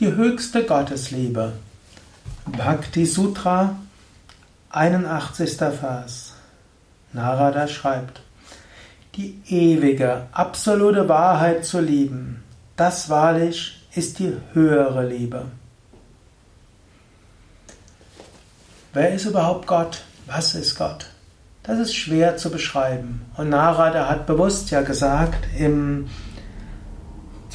[0.00, 1.54] Die höchste Gottesliebe.
[2.46, 3.74] Bhakti Sutra,
[4.70, 5.56] 81.
[5.56, 6.34] Vers.
[7.12, 8.20] Narada schreibt,
[9.16, 12.44] die ewige, absolute Wahrheit zu lieben,
[12.76, 15.46] das wahrlich ist die höhere Liebe.
[18.92, 20.04] Wer ist überhaupt Gott?
[20.26, 21.06] Was ist Gott?
[21.64, 23.22] Das ist schwer zu beschreiben.
[23.36, 26.08] Und Narada hat bewusst ja gesagt im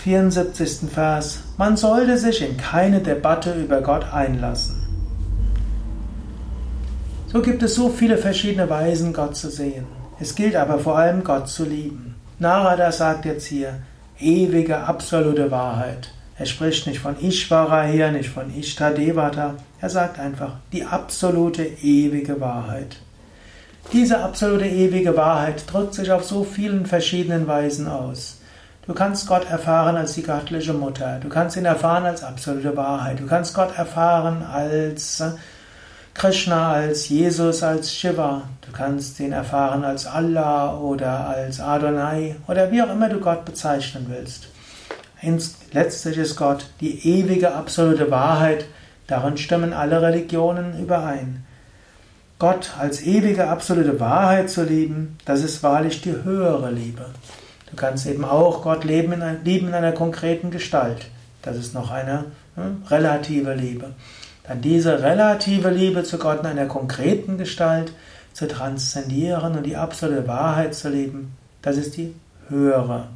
[0.04, 0.90] 74.
[0.94, 4.86] Vers, man sollte sich in keine Debatte über Gott einlassen.
[7.32, 9.86] So gibt es so viele verschiedene Weisen, Gott zu sehen.
[10.20, 12.16] Es gilt aber vor allem, Gott zu lieben.
[12.38, 13.80] Narada sagt jetzt hier,
[14.20, 16.10] ewige, absolute Wahrheit.
[16.38, 19.56] Er spricht nicht von Ishvara hier, nicht von Ishtadevata.
[19.80, 22.98] Er sagt einfach die absolute, ewige Wahrheit.
[23.94, 28.40] Diese absolute, ewige Wahrheit drückt sich auf so vielen verschiedenen Weisen aus.
[28.86, 31.18] Du kannst Gott erfahren als die göttliche Mutter.
[31.22, 33.18] Du kannst ihn erfahren als absolute Wahrheit.
[33.18, 35.32] Du kannst Gott erfahren als äh,
[36.14, 38.42] Krishna, als Jesus, als Shiva.
[38.60, 43.46] Du kannst ihn erfahren als Allah oder als Adonai oder wie auch immer du Gott
[43.46, 44.50] bezeichnen willst.
[45.72, 48.66] Letztlich ist Gott die ewige absolute Wahrheit.
[49.08, 51.46] Darin stimmen alle Religionen überein.
[52.38, 57.06] Gott als ewige absolute Wahrheit zu lieben, das ist wahrlich die höhere Liebe.
[57.74, 61.08] Du kannst eben auch Gott leben in, lieben in einer konkreten Gestalt.
[61.42, 63.96] Das ist noch eine hm, relative Liebe.
[64.48, 67.92] Dann diese relative Liebe zu Gott in einer konkreten Gestalt
[68.32, 72.14] zu transzendieren und die absolute Wahrheit zu leben, das ist die
[72.48, 73.08] höhere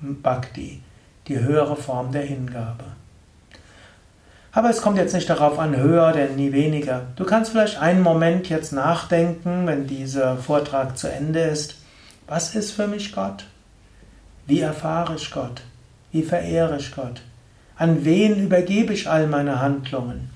[0.00, 0.80] Bhakti,
[1.28, 2.84] die höhere Form der Hingabe.
[4.50, 7.02] Aber es kommt jetzt nicht darauf an, höher denn nie weniger.
[7.16, 11.74] Du kannst vielleicht einen Moment jetzt nachdenken, wenn dieser Vortrag zu Ende ist.
[12.26, 13.44] Was ist für mich Gott?
[14.46, 15.62] Wie erfahre ich Gott?
[16.12, 17.20] Wie verehre ich Gott?
[17.76, 20.30] An wen übergebe ich all meine Handlungen?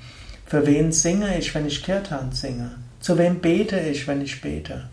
[0.46, 2.72] Für wen singe ich, wenn ich Kirtan singe?
[2.98, 4.88] Zu wem bete ich, wenn ich bete?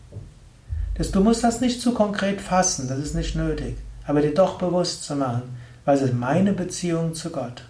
[1.11, 5.03] Du musst das nicht zu konkret fassen, das ist nicht nötig, aber dir doch bewusst
[5.03, 5.43] zu machen,
[5.83, 7.63] was ist meine Beziehung zu Gott?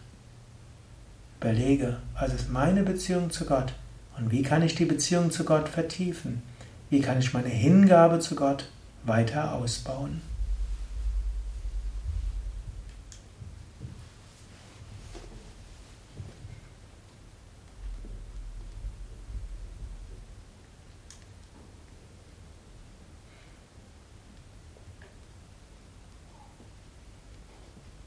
[1.39, 3.73] Überlege, was ist meine Beziehung zu Gott
[4.17, 6.41] und wie kann ich die Beziehung zu Gott vertiefen?
[6.89, 8.69] Wie kann ich meine Hingabe zu Gott
[9.03, 10.21] weiter ausbauen?